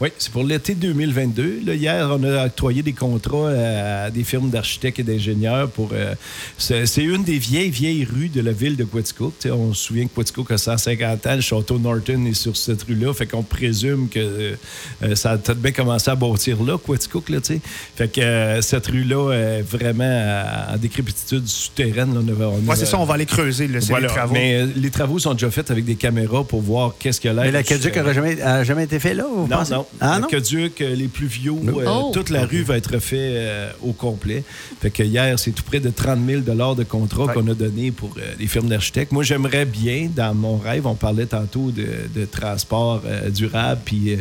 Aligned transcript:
Oui, 0.00 0.10
c'est 0.16 0.30
pour 0.30 0.44
l'été 0.44 0.76
2022. 0.76 1.62
Là, 1.66 1.74
hier, 1.74 2.08
on 2.12 2.22
a 2.22 2.46
octroyé 2.46 2.82
des 2.84 2.92
contrats 2.92 3.50
à 3.50 4.10
des 4.10 4.22
firmes 4.22 4.48
d'architectes 4.48 5.00
et 5.00 5.02
d'ingénieurs 5.02 5.68
pour. 5.70 5.90
euh, 5.92 6.14
c'est 6.56 6.84
une 7.02 7.24
des 7.24 7.38
vieilles, 7.38 7.70
vieilles 7.70 8.04
rues 8.04 8.28
de 8.28 8.40
la 8.40 8.52
ville 8.52 8.76
de 8.76 8.84
Quaticook. 8.84 9.32
On 9.50 9.74
se 9.74 9.86
souvient 9.86 10.06
que 10.06 10.14
Quaticook 10.14 10.52
a 10.52 10.56
150 10.58 11.26
ans. 11.26 11.34
Le 11.34 11.40
château 11.40 11.80
Norton 11.80 12.26
est 12.26 12.34
sur 12.34 12.56
cette 12.56 12.84
rue-là. 12.84 13.12
Fait 13.12 13.26
qu'on 13.26 13.42
présume 13.42 14.08
que 14.08 14.54
euh, 15.02 15.16
ça 15.16 15.32
a 15.32 15.36
peut-être 15.36 15.58
bien 15.60 15.72
commencé 15.72 16.08
à 16.08 16.14
bâtir 16.14 16.62
là, 16.62 16.78
Quaticook. 16.78 17.28
Là, 17.28 17.40
tu 17.40 17.54
sais. 17.54 17.60
fait 17.96 18.06
que 18.06 18.20
euh, 18.20 18.62
cette 18.62 18.86
rue-là 18.86 19.32
est 19.32 19.62
vraiment 19.62 20.04
euh, 20.04 20.74
en 20.74 20.76
décrépitude 20.76 21.48
souterraine. 21.48 22.14
Là, 22.14 22.20
on 22.24 22.40
a- 22.40 22.46
on 22.46 22.58
Ouais, 22.60 22.70
a- 22.70 22.76
c'est 22.76 22.86
ça, 22.86 23.00
on 23.00 23.04
va 23.04 23.14
aller 23.14 23.26
creuser 23.26 23.66
là, 23.66 23.80
Voilà. 23.88 24.06
les 24.06 24.14
travaux. 24.14 24.32
Mais 24.34 24.60
euh, 24.60 24.66
les 24.76 24.90
travaux 24.90 25.18
sont 25.18 25.32
déjà 25.32 25.50
faits 25.50 25.72
avec 25.72 25.84
des 25.84 25.96
caméras 25.96 26.44
pour 26.44 26.60
voir 26.62 26.94
qu'est-ce 27.00 27.20
qu'il 27.20 27.30
y 27.30 27.32
a 27.32 27.34
là. 27.34 27.42
Mais 27.42 27.50
l'aqueduc 27.50 27.96
n'aurait 27.96 28.14
jamais, 28.14 28.40
a 28.40 28.62
jamais 28.62 28.84
été 28.84 29.00
fait 29.00 29.12
là, 29.14 29.24
vous 29.28 29.48
Non, 29.48 29.56
pensez? 29.56 29.72
non. 29.74 29.86
Ah, 30.00 30.18
non? 30.20 30.26
L'aqueduc, 30.30 30.80
euh, 30.80 30.94
les 30.94 31.08
pluviaux, 31.08 31.60
euh, 31.66 31.84
Oh. 31.86 32.10
toute 32.12 32.30
la 32.30 32.44
rue 32.44 32.62
va 32.62 32.76
être 32.76 32.94
refait 32.94 33.16
euh, 33.18 33.70
au 33.82 33.92
complet. 33.92 34.44
Fait 34.80 34.90
que 34.90 35.02
hier, 35.02 35.38
c'est 35.38 35.50
tout 35.52 35.62
près 35.62 35.80
de 35.80 35.90
30 35.90 36.18
000 36.26 36.42
de 36.42 36.84
contrat 36.84 37.24
Ouais. 37.24 37.34
qu'on 37.34 37.48
a 37.48 37.54
donné 37.54 37.90
pour 37.90 38.14
euh, 38.18 38.34
les 38.38 38.46
firmes 38.46 38.68
d'architectes. 38.68 39.12
Moi, 39.12 39.22
j'aimerais 39.24 39.64
bien, 39.64 40.08
dans 40.14 40.34
mon 40.34 40.56
rêve, 40.58 40.86
on 40.86 40.94
parlait 40.94 41.26
tantôt 41.26 41.70
de, 41.70 41.86
de 42.14 42.24
transport 42.26 43.02
euh, 43.06 43.30
durable, 43.30 43.80
puis 43.84 44.12
euh, 44.14 44.16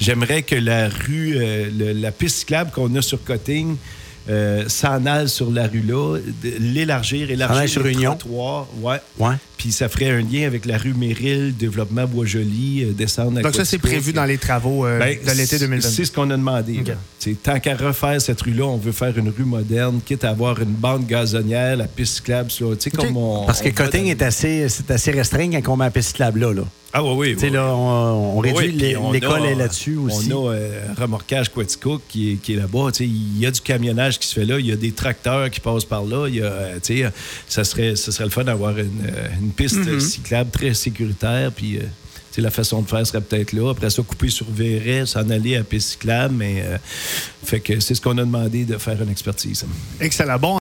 j'aimerais 0.00 0.42
que 0.42 0.56
la 0.56 0.88
rue, 0.88 1.36
euh, 1.36 1.68
le- 1.76 1.92
la 1.92 2.12
piste 2.12 2.38
cyclable 2.38 2.70
qu'on 2.70 2.94
a 2.96 3.02
sur 3.02 3.22
Cotting, 3.22 3.76
euh, 4.28 4.64
s'en 4.68 5.06
sur 5.26 5.50
la 5.50 5.66
rue 5.66 5.80
là, 5.82 6.18
l'élargir, 6.58 7.30
élargir 7.30 7.68
sur 7.68 7.86
Union? 7.86 8.16
Ouais. 8.80 8.96
Ouais. 9.18 9.34
Puis 9.56 9.72
ça 9.72 9.88
ferait 9.88 10.10
un 10.10 10.20
lien 10.20 10.46
avec 10.46 10.64
la 10.66 10.78
rue 10.78 10.94
Méril, 10.94 11.54
développement 11.56 12.06
Bois-Joli, 12.06 12.84
euh, 12.84 12.92
descendre 12.92 13.38
à 13.38 13.42
Donc 13.42 13.54
ça, 13.54 13.64
c'est 13.64 13.78
prévu 13.78 14.12
dans 14.12 14.24
les 14.24 14.38
travaux 14.38 14.86
euh, 14.86 14.98
Ben, 14.98 15.18
de 15.22 15.30
l'été 15.32 15.58
2022. 15.58 15.88
C'est 15.88 16.04
ce 16.04 16.12
qu'on 16.12 16.30
a 16.30 16.36
demandé. 16.36 16.82
Tant 17.42 17.60
qu'à 17.60 17.76
refaire 17.76 18.20
cette 18.20 18.40
rue-là, 18.40 18.64
on 18.64 18.76
veut 18.76 18.92
faire 18.92 19.16
une 19.18 19.28
rue 19.28 19.44
moderne, 19.44 20.00
quitte 20.04 20.24
à 20.24 20.30
avoir 20.30 20.60
une 20.60 20.72
bande 20.72 21.06
gazonnière, 21.06 21.76
la 21.76 21.86
piste 21.86 22.16
cyclable, 22.16 22.50
comme 22.96 23.16
on. 23.16 23.44
Parce 23.46 23.60
que 23.60 23.68
on 23.68 23.72
Cotting 23.72 24.04
dans- 24.04 24.10
est 24.10 24.22
assez, 24.22 24.68
c'est 24.68 24.90
assez 24.90 25.10
restreint 25.10 25.50
quand 25.60 25.72
on 25.72 25.76
met 25.76 25.84
la 25.86 25.90
piste 25.90 26.08
cyclable 26.08 26.40
là. 26.40 26.52
là. 26.52 26.62
Ah, 26.92 27.04
oui, 27.04 27.12
oui. 27.16 27.34
Tu 27.34 27.40
sais, 27.40 27.46
oui. 27.46 27.52
là, 27.52 27.66
on, 27.74 28.38
réduit 28.40 28.72
l'école 29.12 29.42
a- 29.42 29.50
est 29.50 29.54
là-dessus 29.54 29.96
aussi. 29.96 30.32
On 30.32 30.48
a 30.48 30.54
euh, 30.54 30.82
un 30.90 31.00
remorquage 31.00 31.48
Quaticook 31.50 32.02
qui 32.08 32.32
est, 32.32 32.34
qui 32.36 32.54
est 32.54 32.56
là-bas. 32.56 32.90
Tu 32.92 32.98
sais, 32.98 33.06
Il 33.06 33.38
y 33.38 33.46
a 33.46 33.50
du 33.52 33.60
camionnage 33.60 34.18
qui 34.18 34.26
se 34.26 34.34
fait 34.34 34.44
là. 34.44 34.58
Il 34.58 34.66
y 34.66 34.72
a 34.72 34.76
des 34.76 34.90
tracteurs 34.92 35.48
qui 35.50 35.60
passent 35.60 35.84
par 35.84 36.04
là. 36.04 36.26
Il 36.28 36.36
y 36.36 36.42
a, 36.42 36.46
euh, 36.46 36.78
tu 36.82 36.98
sais, 37.02 37.12
ça, 37.48 37.62
serait, 37.62 37.94
ça 37.94 38.10
serait 38.10 38.24
le 38.24 38.30
fun 38.30 38.42
d'avoir 38.42 38.76
une, 38.76 39.04
euh, 39.06 39.28
une 39.40 39.50
piste 39.52 39.76
Mm-hmm. 39.76 40.00
cyclable 40.00 40.50
très 40.50 40.74
sécuritaire. 40.74 41.52
Puis, 41.52 41.76
euh, 41.76 41.80
tu 41.82 42.36
sais, 42.36 42.40
la 42.42 42.50
façon 42.50 42.82
de 42.82 42.88
faire 42.88 43.06
serait 43.06 43.20
peut-être 43.20 43.52
là. 43.52 43.70
Après 43.70 43.88
ça, 43.90 44.02
couper 44.02 44.28
sur 44.28 44.46
Verret, 44.50 45.06
s'en 45.06 45.28
aller 45.30 45.56
à 45.56 45.62
piste 45.62 45.90
cyclable. 45.90 46.34
Mais, 46.36 46.62
euh, 46.64 46.76
fait 47.44 47.60
que 47.60 47.78
c'est 47.78 47.94
ce 47.94 48.00
qu'on 48.00 48.18
a 48.18 48.24
demandé 48.24 48.64
de 48.64 48.76
faire 48.78 49.00
une 49.00 49.10
expertise. 49.10 49.64
Excellent. 50.00 50.38
Bon, 50.38 50.58